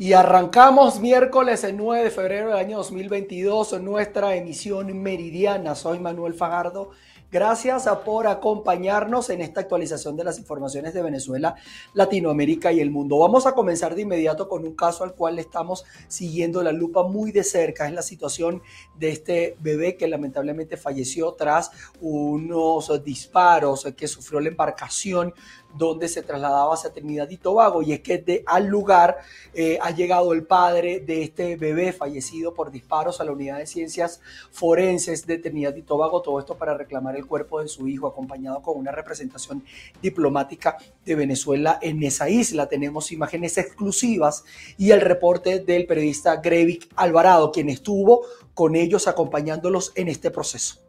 [0.00, 5.74] Y arrancamos miércoles el 9 de febrero del año 2022 en nuestra emisión meridiana.
[5.74, 6.92] Soy Manuel Fajardo.
[7.30, 11.54] Gracias por acompañarnos en esta actualización de las informaciones de Venezuela,
[11.92, 13.18] Latinoamérica y el mundo.
[13.18, 17.30] Vamos a comenzar de inmediato con un caso al cual estamos siguiendo la lupa muy
[17.30, 17.86] de cerca.
[17.86, 18.62] Es la situación
[18.98, 21.70] de este bebé que lamentablemente falleció tras
[22.00, 25.34] unos disparos que sufrió la embarcación
[25.74, 27.82] donde se trasladaba hacia Trinidad y Tobago.
[27.82, 29.18] Y es que de, al lugar
[29.54, 33.66] eh, ha llegado el padre de este bebé fallecido por disparos a la unidad de
[33.66, 34.20] ciencias
[34.50, 36.22] forenses de Trinidad y Tobago.
[36.22, 39.64] Todo esto para reclamar el cuerpo de su hijo, acompañado con una representación
[40.02, 42.68] diplomática de Venezuela en esa isla.
[42.68, 44.44] Tenemos imágenes exclusivas
[44.76, 48.22] y el reporte del periodista Grevic Alvarado, quien estuvo
[48.54, 50.80] con ellos acompañándolos en este proceso.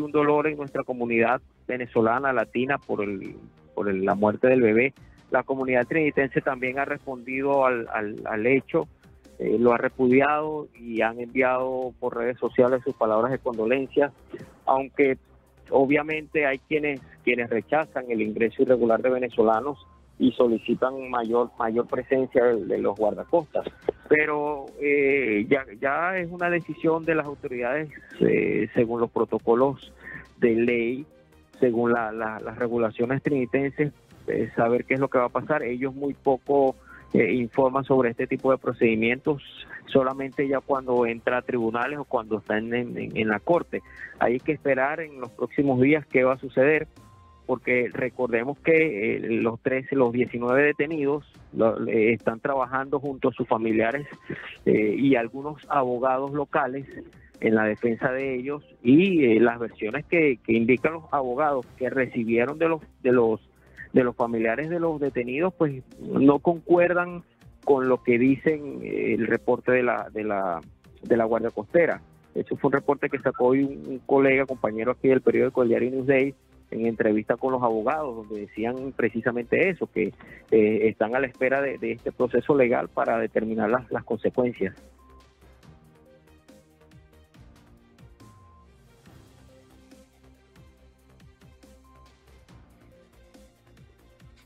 [0.00, 3.36] un dolor en nuestra comunidad venezolana, latina, por, el,
[3.74, 4.94] por la muerte del bebé.
[5.30, 8.86] La comunidad trinitense también ha respondido al, al, hecho,
[9.38, 14.12] eh, lo ha repudiado y han enviado por redes sociales sus palabras de condolencia,
[14.64, 15.18] aunque
[15.70, 19.84] obviamente hay quienes, quienes rechazan el ingreso irregular de venezolanos
[20.18, 23.66] y solicitan mayor mayor presencia de, los guardacostas.
[24.08, 29.92] Pero eh, ya, ya es una decisión de las autoridades eh, según los protocolos
[30.38, 31.06] de ley
[31.60, 33.92] según las regulaciones trinitenses,
[34.26, 35.62] eh, saber qué es lo que va a pasar.
[35.62, 36.76] Ellos muy poco
[37.12, 39.42] eh, informan sobre este tipo de procedimientos,
[39.86, 43.82] solamente ya cuando entra a tribunales o cuando está en, la corte.
[44.18, 46.88] Hay que esperar en los próximos días qué va a suceder,
[47.46, 51.24] porque recordemos que eh, los 13, los 19 detenidos
[51.86, 54.06] están trabajando junto a sus familiares
[54.66, 56.86] y algunos abogados locales
[57.40, 62.58] en la defensa de ellos y eh, las versiones que, indican los abogados que recibieron
[62.58, 63.40] de los de los
[63.92, 67.22] de los familiares de los detenidos pues no concuerdan
[67.64, 70.60] con lo que dicen eh, el reporte de la de la
[71.02, 72.00] de la Guardia Costera.
[72.34, 75.90] Eso fue un reporte que sacó hoy un, colega, compañero aquí del periódico El Diario
[75.90, 76.34] Newsday,
[76.70, 80.12] en entrevista con los abogados, donde decían precisamente eso, que
[80.50, 84.74] eh, están a la espera de, este proceso legal para determinar las, las consecuencias.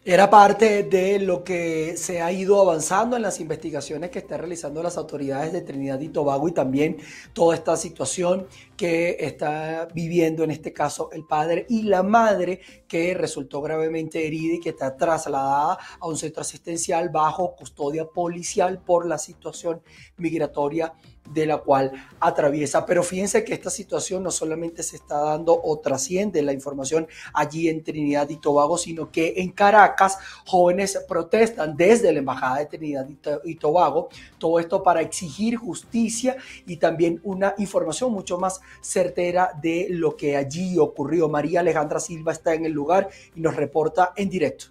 [0.03, 4.83] Era parte de lo que se ha ido avanzando en las investigaciones que están realizando
[4.83, 6.97] las autoridades de Trinidad y Tobago y también
[7.35, 8.47] toda esta situación
[8.81, 14.55] que está viviendo en este caso el padre y la madre que resultó gravemente herida
[14.55, 19.83] y que está trasladada a un centro asistencial bajo custodia policial por la situación
[20.17, 20.95] migratoria
[21.29, 22.87] de la cual atraviesa.
[22.87, 27.69] Pero fíjense que esta situación no solamente se está dando o trasciende la información allí
[27.69, 33.07] en Trinidad y Tobago, sino que en Caracas jóvenes protestan desde la Embajada de Trinidad
[33.45, 34.09] y Tobago,
[34.39, 36.37] todo esto para exigir justicia
[36.67, 41.29] y también una información mucho más certera de lo que allí ocurrió.
[41.29, 44.67] María Alejandra Silva está en el lugar y nos reporta en directo.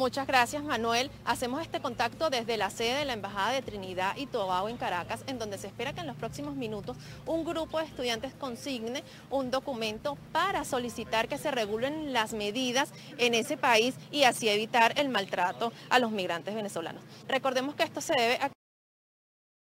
[0.00, 1.10] Muchas gracias, Manuel.
[1.26, 5.22] Hacemos este contacto desde la sede de la Embajada de Trinidad y Tobago en Caracas,
[5.26, 6.96] en donde se espera que en los próximos minutos
[7.26, 13.34] un grupo de estudiantes consigne un documento para solicitar que se regulen las medidas en
[13.34, 17.02] ese país y así evitar el maltrato a los migrantes venezolanos.
[17.28, 18.50] Recordemos que esto se debe a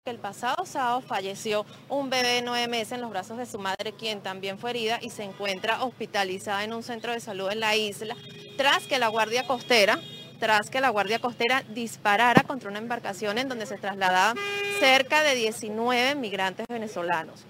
[0.04, 3.92] el pasado sábado falleció un bebé de nueve meses en los brazos de su madre,
[3.92, 7.76] quien también fue herida y se encuentra hospitalizada en un centro de salud en la
[7.76, 8.16] isla,
[8.56, 10.00] tras que la Guardia Costera
[10.38, 14.36] tras que la Guardia Costera disparara contra una embarcación en donde se trasladaban
[14.80, 17.44] cerca de 19 migrantes venezolanos.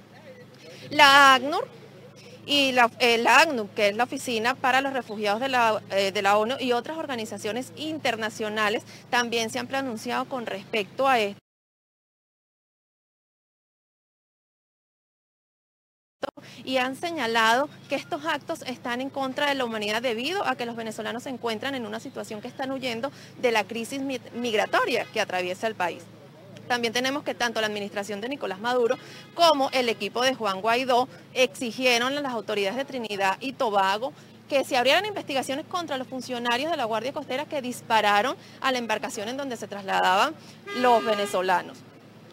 [0.91, 1.69] La ACNUR
[2.47, 3.23] y la, eh,
[3.77, 6.97] que es la Oficina para los Refugiados de la, eh, de la ONU y otras
[6.97, 11.48] organizaciones internacionales, también se han pronunciado con respecto a esto.
[16.65, 20.67] Y han señalado que estos actos están en contra de la humanidad debido a que
[20.67, 23.11] los venezolanos se encuentran en una situación que están huyendo
[23.41, 24.01] de la crisis
[24.35, 26.03] migratoria que atraviesa el país.
[26.67, 28.97] También tenemos que tanto la administración de Nicolás Maduro
[29.35, 34.13] como el equipo de Juan Guaidó exigieron a las autoridades de Trinidad y Tobago
[34.51, 38.79] que se abrieran investigaciones contra los funcionarios de la Guardia Costera que dispararon a la
[38.79, 40.35] embarcación en donde se trasladaban
[40.77, 41.79] los venezolanos.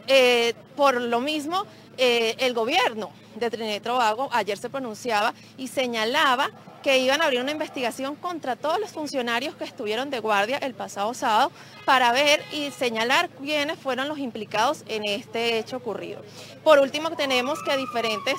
[0.07, 1.65] Eh, por lo mismo,
[1.97, 6.50] eh, el gobierno de Trinidad y Tobago ayer se pronunciaba y señalaba
[6.83, 10.75] que iban a abrir una investigación contra todos los funcionarios que estuvieron de guardia el
[10.75, 11.51] pasado sábado
[11.83, 16.21] para ver y señalar quiénes fueron los implicados en este hecho ocurrido.
[16.63, 18.36] Por último, tenemos que diferentes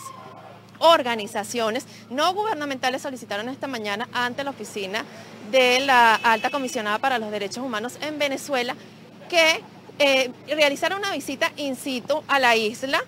[0.78, 5.04] organizaciones no gubernamentales solicitaron esta mañana ante la oficina
[5.50, 8.76] de la alta comisionada para los derechos humanos en Venezuela
[9.28, 9.60] que
[9.98, 13.02] eh, realizaron una visita in situ a la isla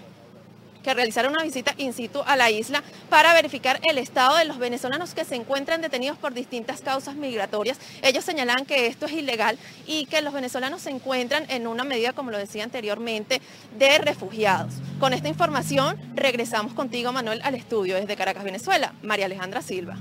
[0.89, 4.57] que realizaron una visita in situ a la isla para verificar el estado de los
[4.57, 7.79] venezolanos que se encuentran detenidos por distintas causas migratorias.
[8.01, 12.15] Ellos señalan que esto es ilegal y que los venezolanos se encuentran en una medida,
[12.15, 13.43] como lo decía anteriormente,
[13.79, 14.73] de refugiados.
[14.99, 18.95] Con esta información regresamos contigo, Manuel, al estudio desde Caracas, Venezuela.
[19.03, 19.99] María Alejandra Silva.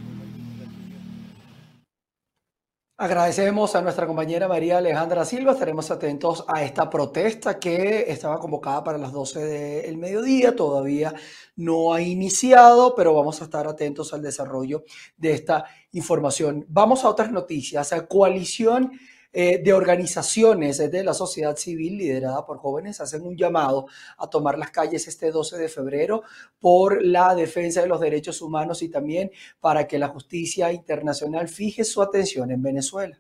[3.00, 5.52] Agradecemos a nuestra compañera María Alejandra Silva.
[5.52, 10.56] Estaremos atentos a esta protesta que estaba convocada para las 12 del mediodía.
[10.56, 11.14] Todavía
[11.58, 14.84] no ha iniciado, pero vamos a estar atentos al desarrollo
[15.16, 16.66] de esta información.
[16.70, 17.92] Vamos a otras noticias.
[17.92, 18.92] La coalición
[19.40, 23.86] eh, de organizaciones de la sociedad civil liderada por jóvenes hacen un llamado
[24.18, 26.24] a tomar las calles este 12 de febrero
[26.60, 29.30] por la defensa de los derechos humanos y también
[29.60, 33.20] para que la justicia internacional fije su atención en Venezuela.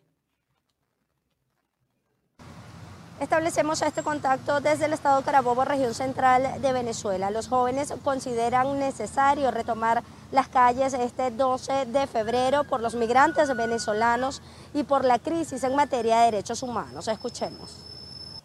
[3.19, 7.29] Establecemos este contacto desde el estado Carabobo, región central de Venezuela.
[7.29, 14.41] Los jóvenes consideran necesario retomar las calles este 12 de febrero por los migrantes venezolanos
[14.74, 17.07] y por la crisis en materia de derechos humanos.
[17.07, 17.88] Escuchemos.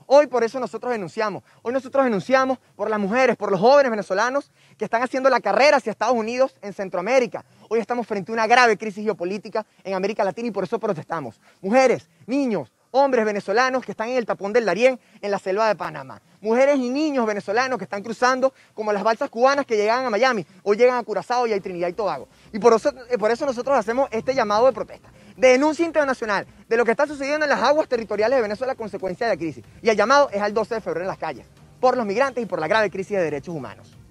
[0.06, 1.43] Hoy por eso nosotros denunciamos.
[1.62, 5.79] Hoy nosotros denunciamos por las mujeres, por los jóvenes venezolanos que están haciendo la carrera
[5.79, 7.44] hacia Estados Unidos en Centroamérica.
[7.70, 11.40] Hoy estamos frente a una grave crisis geopolítica en América Latina y por eso protestamos.
[11.62, 15.74] Mujeres, niños, hombres venezolanos que están en el tapón del Darién, en la selva de
[15.74, 16.20] Panamá.
[16.40, 20.46] Mujeres y niños venezolanos que están cruzando como las balsas cubanas que llegan a Miami
[20.62, 22.28] o llegan a Curazao y a Trinidad y Tobago.
[22.52, 26.46] Y por eso, eh, por eso nosotros hacemos este llamado de protesta, de denuncia internacional
[26.68, 29.38] de lo que está sucediendo en las aguas territoriales de Venezuela a consecuencia de la
[29.38, 29.64] crisis.
[29.80, 31.46] Y el llamado es al 12 de febrero en las calles,
[31.80, 34.01] por los migrantes y por la grave crisis de derechos humanos.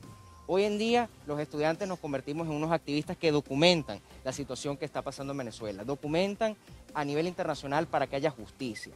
[0.54, 4.84] Hoy en día los estudiantes nos convertimos en unos activistas que documentan la situación que
[4.84, 6.58] está pasando en Venezuela, documentan
[6.94, 8.92] a nivel internacional para que haya justicia.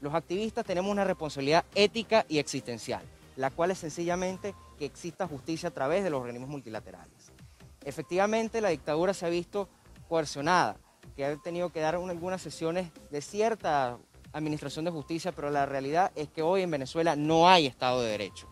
[0.00, 3.04] Los activistas tenemos una responsabilidad ética y existencial,
[3.36, 7.30] la cual es sencillamente que exista justicia a través de los organismos multilaterales.
[7.84, 9.68] Efectivamente, la dictadura se ha visto
[10.08, 10.76] coercionada,
[11.14, 13.96] que ha tenido que dar algunas sesiones de cierta
[14.32, 18.10] administración de justicia, pero la realidad es que hoy en Venezuela no hay Estado de
[18.10, 18.48] Derecho.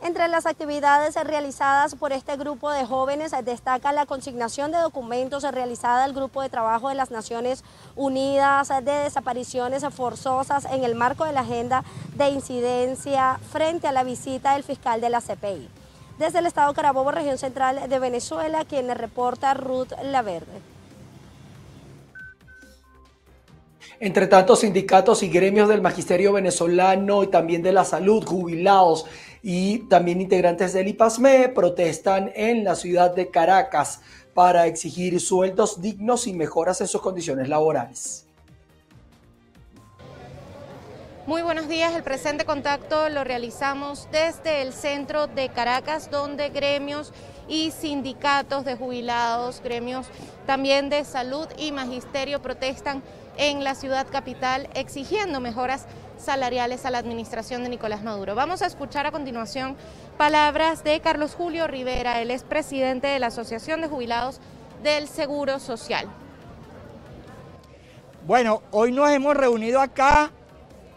[0.00, 6.04] Entre las actividades realizadas por este grupo de jóvenes destaca la consignación de documentos realizada
[6.04, 7.64] al Grupo de Trabajo de las Naciones
[7.96, 11.82] Unidas de desapariciones forzosas en el marco de la agenda
[12.16, 15.68] de incidencia frente a la visita del fiscal de la CPI.
[16.16, 20.62] Desde el Estado Carabobo, región central de Venezuela, quien reporta Ruth Laverde.
[24.00, 29.06] Entre tanto, sindicatos y gremios del magisterio venezolano y también de la salud, jubilados
[29.42, 34.00] y también integrantes del IPASME protestan en la ciudad de Caracas
[34.34, 38.24] para exigir sueldos dignos y mejoras en sus condiciones laborales.
[41.26, 47.12] Muy buenos días, el presente contacto lo realizamos desde el centro de Caracas, donde gremios
[47.48, 50.06] y sindicatos de jubilados, gremios
[50.46, 53.02] también de salud y magisterio protestan
[53.36, 55.86] en la ciudad capital exigiendo mejoras
[56.18, 58.34] salariales a la administración de Nicolás Maduro.
[58.34, 59.76] Vamos a escuchar a continuación
[60.16, 64.40] palabras de Carlos Julio Rivera, el expresidente de la Asociación de Jubilados
[64.82, 66.08] del Seguro Social.
[68.26, 70.30] Bueno, hoy nos hemos reunido acá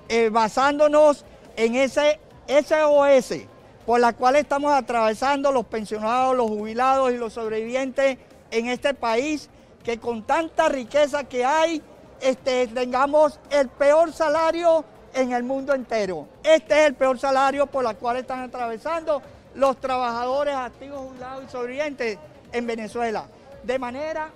[0.10, 1.24] eh, basándonos
[1.56, 3.48] en ese SOS
[3.86, 8.18] por la cual estamos atravesando los pensionados, los jubilados y los sobrevivientes
[8.52, 9.50] en este país,
[9.84, 11.82] que con tanta riqueza que hay,
[12.22, 16.28] este, tengamos el peor salario en el mundo entero.
[16.44, 19.22] Este es el peor salario por el cual están atravesando
[19.56, 22.20] los trabajadores activos, jubilados y sobrevivientes
[22.52, 23.26] en Venezuela.
[23.64, 24.30] De manera,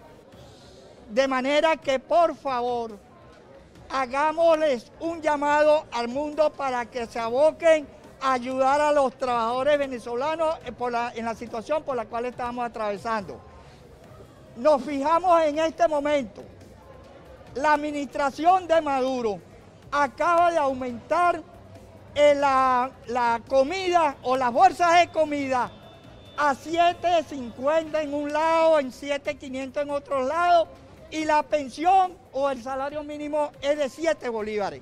[1.09, 2.97] de manera que por favor
[3.89, 7.87] hagámosles un llamado al mundo para que se aboquen
[8.21, 10.55] ayudar a los trabajadores venezolanos
[11.15, 13.39] en la situación por la cual estamos atravesando.
[14.57, 16.43] Nos fijamos en este momento
[17.55, 19.39] la administración de Maduro
[19.91, 21.41] acaba de aumentar
[22.13, 25.71] eh, la, la, comida o las bolsas de comida
[26.37, 30.67] a 7.50 en un lado, en 7.500 en otro lado,
[31.11, 34.81] y la pensión o el salario mínimo es de 7 bolívares.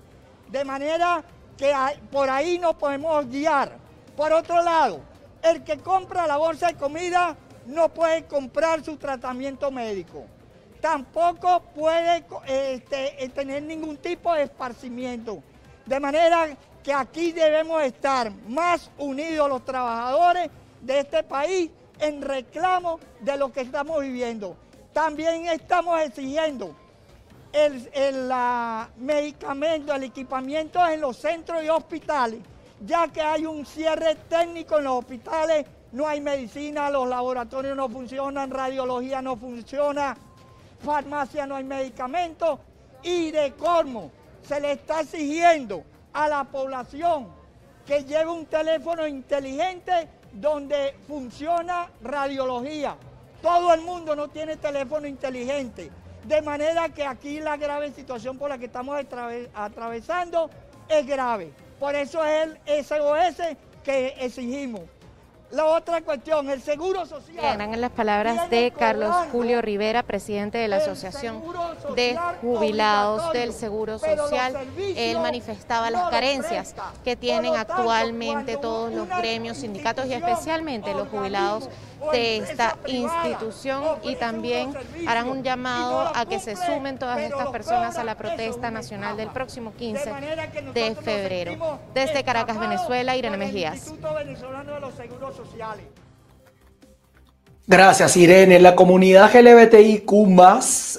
[0.50, 1.24] De manera
[1.58, 1.74] que
[2.12, 3.78] por ahí nos podemos guiar.
[4.16, 5.02] Por otro lado,
[5.42, 10.26] el que compra la bolsa de comida no puede comprar su tratamiento médico
[10.84, 15.42] tampoco puede este, eh, tener ningún tipo de esparcimiento.
[15.86, 20.50] De manera que aquí debemos estar más unidos los trabajadores
[20.82, 24.58] de este país en reclamo de lo que estamos viviendo.
[24.92, 26.76] También estamos exigiendo
[27.54, 28.32] el, el
[28.98, 32.40] medicamento, el equipamiento en los centros y hospitales,
[32.86, 37.88] ya que hay un cierre técnico en los hospitales, no hay medicina, los laboratorios no
[37.88, 40.18] funcionan, radiología no funciona,
[40.84, 42.60] farmacia no hay medicamentos
[43.04, 47.28] y de colmo se le está exigiendo a la población
[47.86, 52.96] que lleve un teléfono inteligente donde funciona radiología.
[53.42, 55.92] Todo el mundo no tiene teléfono inteligente.
[56.26, 58.98] De manera que aquí la grave situación por la que estamos
[59.54, 60.50] atravesando
[60.88, 61.52] es grave.
[61.80, 64.82] Por eso es el SOS que exigimos.
[65.52, 67.54] La otra cuestión, el seguro social.
[67.54, 71.44] Eran las palabras de Carlos Julio Rivera, presidente de la Asociación
[71.96, 74.58] de Jubilados del Seguro Social.
[74.80, 81.70] Él manifestaba las carencias que tienen actualmente todos los gremios, sindicatos y especialmente los jubilados
[82.12, 84.74] de esta institución y también
[85.08, 89.30] harán un llamado a que se sumen todas estas personas a la protesta nacional del
[89.30, 90.12] próximo 15
[90.74, 91.80] de febrero.
[91.94, 93.94] Desde Caracas, Venezuela, Irene Mejías.
[97.66, 98.60] Gracias, Irene.
[98.60, 100.12] La comunidad LGBTIQ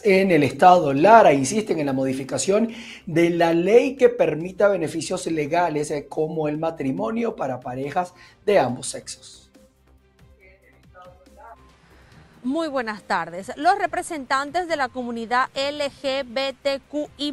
[0.02, 2.70] en el estado Lara insisten en la modificación
[3.04, 8.14] de la ley que permita beneficios legales eh, como el matrimonio para parejas
[8.46, 9.43] de ambos sexos.
[12.44, 13.52] Muy buenas tardes.
[13.56, 17.32] Los representantes de la comunidad LGBTQI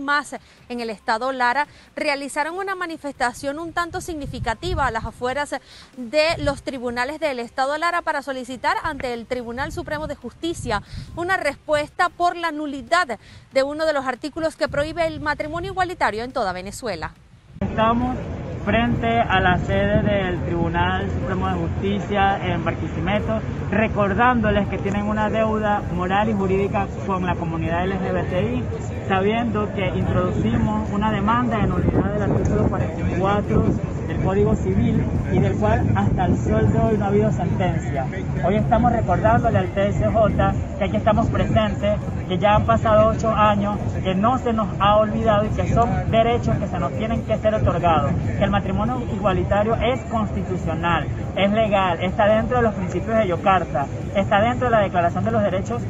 [0.69, 5.53] en el estado Lara realizaron una manifestación un tanto significativa a las afueras
[5.97, 10.81] de los tribunales del estado Lara para solicitar ante el Tribunal Supremo de Justicia
[11.17, 13.19] una respuesta por la nulidad
[13.51, 17.13] de uno de los artículos que prohíbe el matrimonio igualitario en toda Venezuela.
[17.61, 18.17] Estamos
[18.65, 23.39] frente a la sede del Tribunal Supremo de Justicia en Barquisimeto,
[23.69, 28.63] recordándoles que tienen una deuda moral y jurídica con la comunidad LGBTI,
[29.07, 33.63] sabiendo que introducimos una demanda en unidad del artículo 44
[34.07, 38.05] del Código Civil y del cual hasta el sol de hoy no ha habido sentencia.
[38.43, 41.99] Hoy estamos recordándole al TSJ que aquí estamos presentes,
[42.31, 45.89] que ya han pasado ocho años, que no se nos ha olvidado y que son
[46.11, 51.51] derechos que se nos tienen que ser otorgados, que el matrimonio igualitario es constitucional, es
[51.51, 53.85] legal, está dentro de los principios de Yocarta,
[54.15, 55.81] está dentro de la Declaración de los Derechos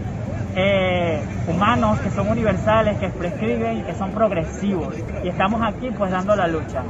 [0.55, 4.95] eh, humanos que son universales, que prescriben y que son progresivos.
[5.23, 6.81] Y estamos aquí pues dando la lucha.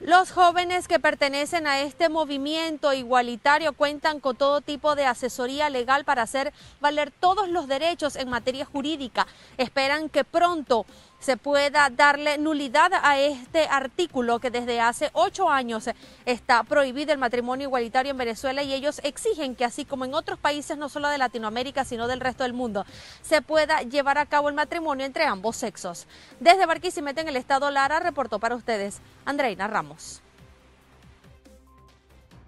[0.00, 6.06] Los jóvenes que pertenecen a este movimiento igualitario cuentan con todo tipo de asesoría legal
[6.06, 9.26] para hacer valer todos los derechos en materia jurídica.
[9.58, 10.86] Esperan que pronto
[11.20, 15.88] se pueda darle nulidad a este artículo que desde hace ocho años
[16.24, 20.38] está prohibido el matrimonio igualitario en Venezuela y ellos exigen que así como en otros
[20.38, 22.84] países no solo de Latinoamérica sino del resto del mundo
[23.22, 26.06] se pueda llevar a cabo el matrimonio entre ambos sexos.
[26.40, 30.22] Desde Barquisimeto en el estado Lara reportó para ustedes Andreina Ramos.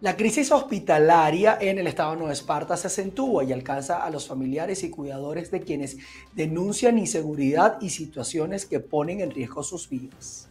[0.02, 4.26] La crisis hospitalaria en el estado de Nueva Esparta se acentúa y alcanza a los
[4.26, 5.96] familiares y cuidadores de quienes
[6.34, 10.48] denuncian inseguridad y situaciones que ponen en riesgo sus vidas.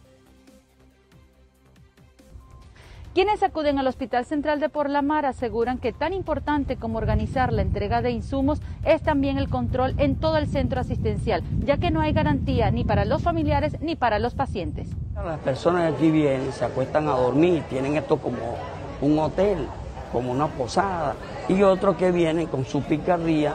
[3.12, 8.00] Quienes acuden al Hospital Central de Porlamar aseguran que tan importante como organizar la entrega
[8.00, 12.14] de insumos es también el control en todo el centro asistencial, ya que no hay
[12.14, 14.88] garantía ni para los familiares ni para los pacientes.
[15.14, 18.38] Las personas de aquí vienen, se acuestan a dormir, tienen esto como
[19.02, 19.66] un hotel,
[20.10, 21.14] como una posada,
[21.48, 23.54] y otros que vienen con su picardía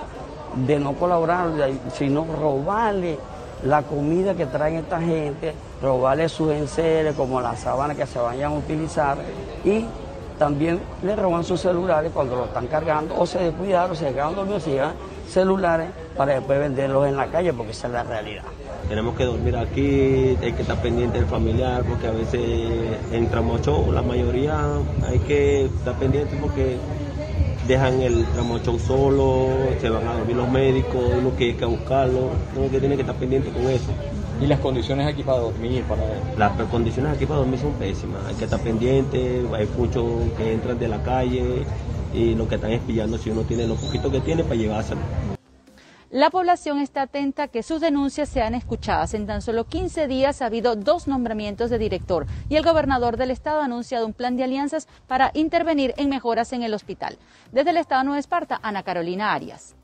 [0.56, 1.50] de no colaborar,
[1.94, 3.18] sino robarle
[3.64, 8.52] la comida que traen esta gente, robarle sus enseres como las sábanas que se vayan
[8.54, 9.18] a utilizar
[9.64, 9.86] y
[10.38, 14.64] también le roban sus celulares cuando lo están cargando o se descuidaron, se quedan dormidos,
[14.64, 14.94] se llevan
[15.28, 18.44] celulares para después venderlos en la calle porque esa es la realidad
[18.88, 22.42] tenemos que dormir aquí, hay que estar pendiente del familiar, porque a veces
[23.12, 24.58] entramos show, la mayoría
[25.08, 26.78] hay que estar pendiente porque
[27.68, 29.50] dejan el tramo show solo,
[29.82, 33.02] se van a dormir los médicos, uno que hay que buscarlo, uno que tiene que
[33.02, 33.92] estar pendiente con eso.
[34.40, 35.84] ¿Y las condiciones aquí para dormir?
[35.84, 36.04] Para...
[36.38, 40.06] Las condiciones aquí para dormir son pésimas, hay que estar pendiente, hay muchos
[40.38, 41.64] que entran de la calle
[42.14, 45.02] y lo que están espillando si uno tiene lo poquito que tiene para llevárselo.
[46.10, 49.14] La población está atenta a que sus denuncias sean escuchadas.
[49.14, 53.30] En tan solo 15 días ha habido dos nombramientos de director y el gobernador del
[53.30, 57.18] estado ha anunciado un plan de alianzas para intervenir en mejoras en el hospital.
[57.52, 59.76] Desde el estado de Nueva Esparta, Ana Carolina Arias.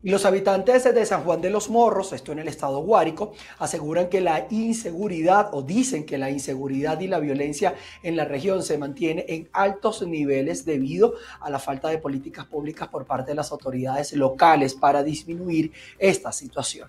[0.00, 4.08] Y los habitantes de San Juan de los Morros, esto en el estado Guárico, aseguran
[4.08, 7.74] que la inseguridad o dicen que la inseguridad y la violencia
[8.04, 12.86] en la región se mantiene en altos niveles debido a la falta de políticas públicas
[12.88, 16.88] por parte de las autoridades locales para disminuir esta situación.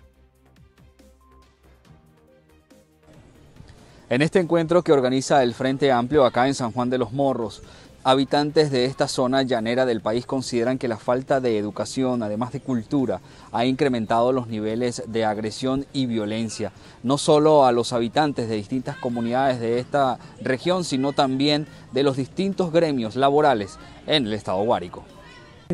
[4.08, 7.62] En este encuentro que organiza el Frente Amplio acá en San Juan de los Morros,
[8.02, 12.62] Habitantes de esta zona llanera del país consideran que la falta de educación, además de
[12.62, 13.20] cultura,
[13.52, 16.72] ha incrementado los niveles de agresión y violencia,
[17.04, 22.16] no solo a los habitantes de distintas comunidades de esta región, sino también de los
[22.16, 23.78] distintos gremios laborales
[24.08, 25.04] en el estado Guárico.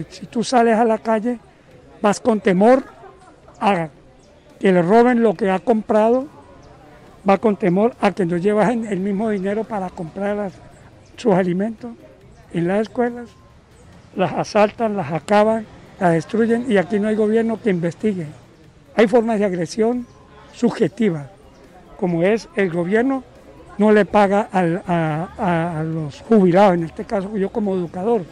[0.10, 1.38] Si tú sales a la calle,
[2.01, 2.86] vas con temor
[3.60, 3.89] a
[4.60, 6.25] que le roben lo que ha comprado,
[7.29, 10.51] va con temor a que no llevas el mismo dinero para comprar
[11.17, 11.91] sus alimentos
[12.53, 13.29] en las escuelas,
[14.15, 15.65] las asaltan, las acaban,
[15.99, 18.27] las destruyen y aquí no hay gobierno que investigue.
[18.95, 20.05] Hay formas de agresión
[20.53, 21.27] subjetivas,
[21.97, 23.23] como es el gobierno
[23.77, 28.23] no le paga a, a, los jubilados, en este caso yo como educador,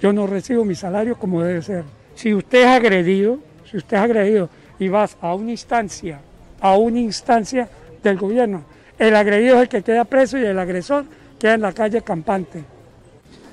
[0.00, 1.84] yo no recibo mi salario como debe ser.
[2.14, 3.38] Si usted es agredido,
[3.70, 4.48] si usted es agredido
[4.78, 6.20] y vas a una instancia,
[6.60, 7.68] a una instancia
[8.02, 8.64] del gobierno,
[8.98, 11.04] el agredido es el que queda preso y el agresor
[11.38, 12.64] queda en la calle campante.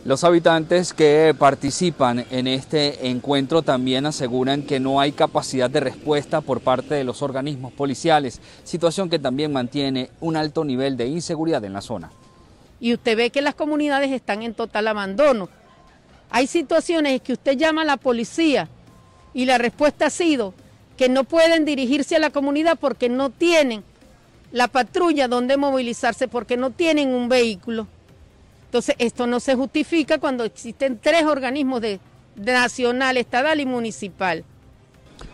[0.05, 6.41] Los habitantes que participan en este encuentro también aseguran que no hay capacidad de respuesta
[6.41, 11.65] por parte de los organismos policiales, situación que también mantiene un alto nivel de inseguridad
[11.65, 12.11] en la zona.
[12.79, 15.49] Y usted ve que las comunidades están en total abandono.
[16.29, 18.69] Hay situaciones que usted llama a la policía
[19.33, 20.53] y la respuesta ha sido
[20.97, 23.83] que no pueden dirigirse a la comunidad porque no tienen
[24.51, 27.87] la patrulla donde movilizarse, porque no tienen un vehículo.
[28.75, 32.01] Entonces, esto no se justifica cuando existen tres organismos de,
[32.35, 34.43] nacional, estatal y municipal.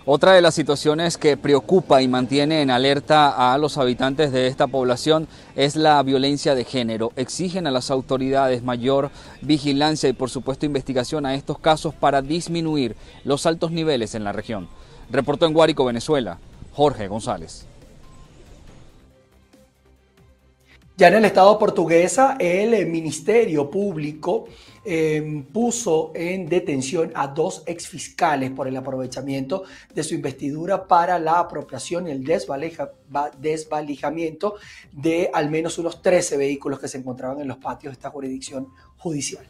[0.05, 4.67] Otra de las situaciones que preocupa y mantiene en alerta a los habitantes de esta
[4.67, 7.13] población es la violencia de género.
[7.15, 9.09] Exigen a las autoridades mayor
[9.41, 14.33] vigilancia y por supuesto investigación a estos casos para disminuir los altos niveles en la
[14.33, 14.69] región.
[15.09, 16.37] Reportó en Guárico, Venezuela,
[16.73, 17.65] Jorge González.
[21.01, 24.45] Ya en el Estado portuguesa, el eh, Ministerio Público
[24.85, 29.63] em, puso en detención a dos exfiscales por el aprovechamiento
[29.95, 34.57] de su investidura para la apropiación y el desvalijamiento
[34.91, 38.67] de al menos unos 13 vehículos que se encontraban en los patios de esta jurisdicción
[38.97, 39.43] judicial.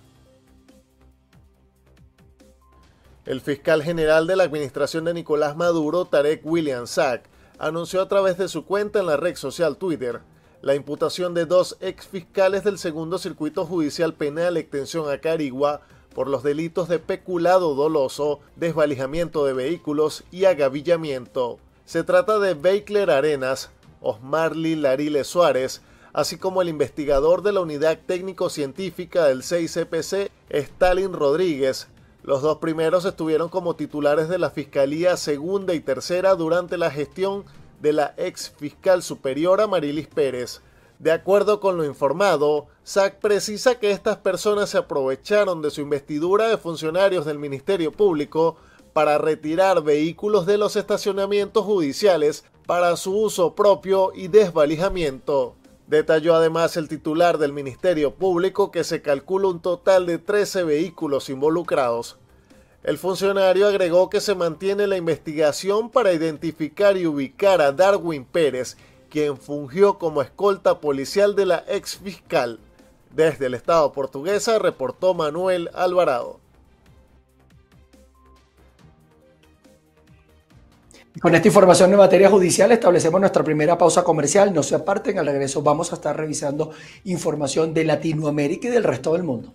[3.25, 7.27] El fiscal general de la administración de Nicolás Maduro, Tarek William Sack,
[7.59, 10.21] anunció a través de su cuenta en la red social Twitter
[10.61, 15.81] la imputación de dos ex fiscales del segundo circuito judicial penal extensión a Carigua
[16.13, 21.57] por los delitos de peculado doloso, desvalijamiento de vehículos y agavillamiento.
[21.85, 23.71] Se trata de Beikler Arenas,
[24.01, 25.81] Osmarly Larile Suárez,
[26.13, 31.87] así como el investigador de la Unidad Técnico-Científica del 6CPC, Stalin Rodríguez.
[32.23, 37.45] Los dos primeros estuvieron como titulares de la Fiscalía Segunda y Tercera durante la gestión
[37.81, 40.61] de la ex fiscal superiora Marilis Pérez.
[40.99, 46.47] De acuerdo con lo informado, SAC precisa que estas personas se aprovecharon de su investidura
[46.47, 48.57] de funcionarios del Ministerio Público
[48.93, 55.55] para retirar vehículos de los estacionamientos judiciales para su uso propio y desvalijamiento.
[55.87, 61.29] Detalló además el titular del Ministerio Público que se calcula un total de 13 vehículos
[61.29, 62.17] involucrados.
[62.83, 68.75] El funcionario agregó que se mantiene la investigación para identificar y ubicar a Darwin Pérez,
[69.09, 72.59] quien fungió como escolta policial de la ex fiscal.
[73.13, 76.39] Desde el Estado portuguesa reportó Manuel Alvarado.
[81.21, 84.53] Con esta información en materia judicial establecemos nuestra primera pausa comercial.
[84.53, 86.71] No se aparten, al regreso vamos a estar revisando
[87.03, 89.53] información de Latinoamérica y del resto del mundo.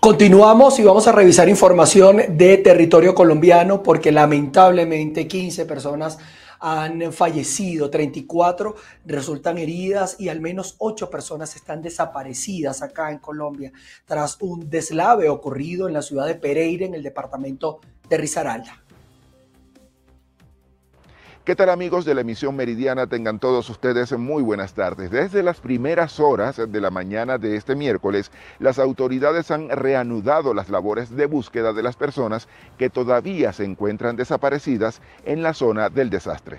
[0.00, 6.18] Continuamos y vamos a revisar información de territorio colombiano porque lamentablemente 15 personas
[6.60, 8.74] han fallecido, 34
[9.06, 13.72] resultan heridas y al menos 8 personas están desaparecidas acá en Colombia
[14.04, 18.79] tras un deslave ocurrido en la ciudad de Pereira en el departamento de Risaralda.
[21.42, 23.06] ¿Qué tal amigos de la emisión meridiana?
[23.06, 25.10] Tengan todos ustedes muy buenas tardes.
[25.10, 30.68] Desde las primeras horas de la mañana de este miércoles, las autoridades han reanudado las
[30.68, 36.10] labores de búsqueda de las personas que todavía se encuentran desaparecidas en la zona del
[36.10, 36.58] desastre.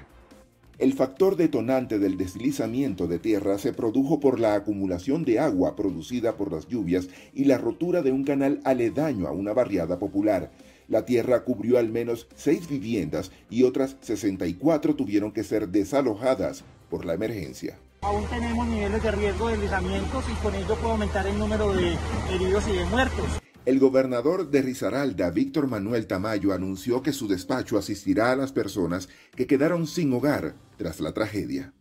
[0.79, 6.35] El factor detonante del deslizamiento de tierra se produjo por la acumulación de agua producida
[6.37, 10.49] por las lluvias y la rotura de un canal aledaño a una barriada popular.
[10.91, 17.05] La tierra cubrió al menos seis viviendas y otras 64 tuvieron que ser desalojadas por
[17.05, 17.79] la emergencia.
[18.01, 21.95] Aún tenemos niveles de riesgo de deslizamientos y con ello puede aumentar el número de
[22.29, 23.25] heridos y de muertos.
[23.63, 29.07] El gobernador de Risaralda, Víctor Manuel Tamayo, anunció que su despacho asistirá a las personas
[29.33, 31.71] que quedaron sin hogar tras la tragedia.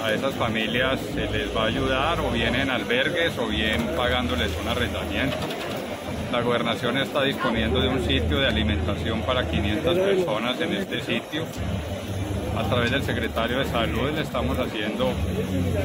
[0.00, 4.52] A esas familias se les va a ayudar o bien en albergues o bien pagándoles
[4.62, 5.36] un arrendamiento.
[6.34, 11.44] La gobernación está disponiendo de un sitio de alimentación para 500 personas en este sitio
[12.56, 15.12] a través del secretario de salud le estamos haciendo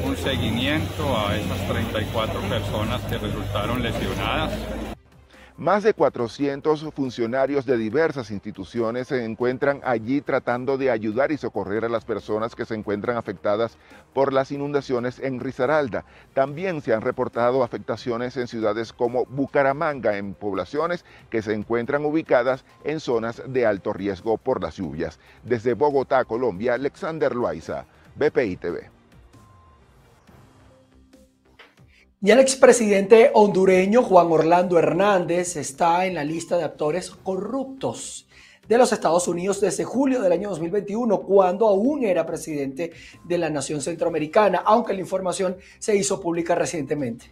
[0.02, 4.50] un seguimiento a esas 34 personas que resultaron lesionadas.
[5.60, 11.84] Más de 400 funcionarios de diversas instituciones se encuentran allí tratando de ayudar y socorrer
[11.84, 13.76] a las personas que se encuentran afectadas
[14.14, 16.06] por las inundaciones en Risaralda.
[16.32, 22.64] También se han reportado afectaciones en ciudades como Bucaramanga, en poblaciones que se encuentran ubicadas
[22.84, 25.20] en zonas de alto riesgo por las lluvias.
[25.44, 27.84] Desde Bogotá, Colombia, Alexander Loaiza,
[28.16, 28.99] BPI TV.
[32.22, 38.28] Y el expresidente hondureño Juan Orlando Hernández está en la lista de actores corruptos
[38.68, 42.92] de los Estados Unidos desde julio del año 2021, cuando aún era presidente
[43.24, 47.30] de la nación centroamericana, aunque la información se hizo pública recientemente.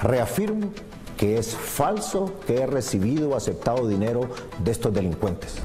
[0.00, 0.72] Reafirmo
[1.16, 4.30] que es falso que he recibido o aceptado dinero
[4.62, 5.56] de estos delincuentes.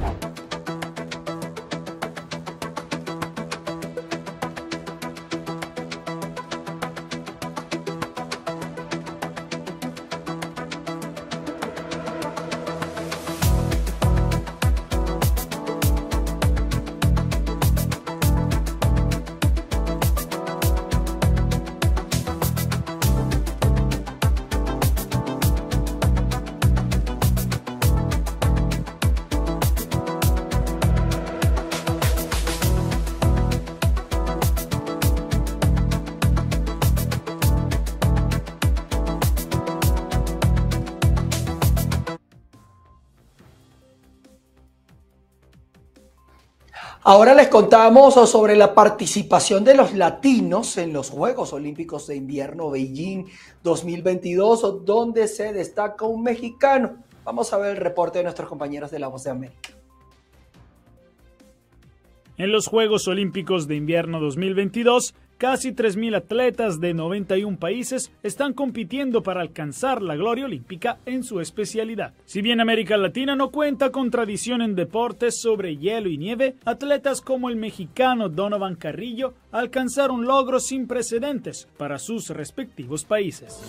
[47.07, 52.71] Ahora les contamos sobre la participación de los latinos en los Juegos Olímpicos de Invierno
[52.71, 53.25] Beijing
[53.61, 56.97] 2022, donde se destaca un mexicano.
[57.23, 59.69] Vamos a ver el reporte de nuestros compañeros de La Voz de América.
[62.37, 69.21] En los Juegos Olímpicos de Invierno 2022, Casi 3.000 atletas de 91 países están compitiendo
[69.21, 72.13] para alcanzar la gloria olímpica en su especialidad.
[72.23, 77.19] Si bien América Latina no cuenta con tradición en deportes sobre hielo y nieve, atletas
[77.19, 83.61] como el mexicano Donovan Carrillo alcanzaron logros sin precedentes para sus respectivos países.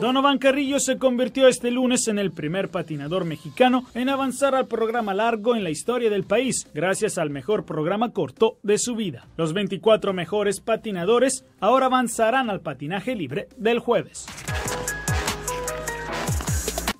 [0.00, 5.14] Donovan Carrillo se convirtió este lunes en el primer patinador mexicano en avanzar al programa
[5.14, 9.28] largo en la historia del país, gracias al mejor programa corto de su vida.
[9.36, 14.26] Los 24 mejores patinadores ahora avanzarán al patinaje libre del jueves.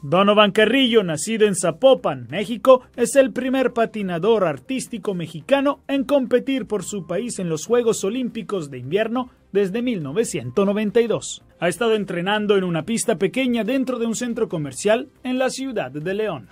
[0.07, 6.85] Donovan Carrillo, nacido en Zapopan, México, es el primer patinador artístico mexicano en competir por
[6.85, 11.45] su país en los Juegos Olímpicos de Invierno desde 1992.
[11.61, 15.93] Ha estado entrenando en una pista pequeña dentro de un centro comercial en la ciudad
[15.93, 16.49] de León.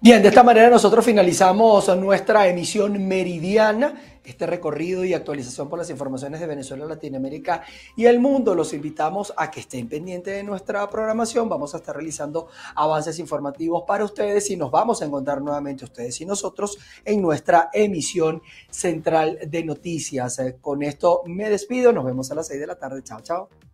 [0.00, 5.90] Bien, de esta manera nosotros finalizamos nuestra emisión meridiana, este recorrido y actualización por las
[5.90, 7.62] informaciones de Venezuela, Latinoamérica
[7.96, 8.54] y el mundo.
[8.54, 11.48] Los invitamos a que estén pendientes de nuestra programación.
[11.48, 16.20] Vamos a estar realizando avances informativos para ustedes y nos vamos a encontrar nuevamente ustedes
[16.20, 20.40] y nosotros en nuestra emisión central de noticias.
[20.60, 21.92] Con esto me despido.
[21.92, 23.02] Nos vemos a las 6 de la tarde.
[23.02, 23.71] Chao, chao.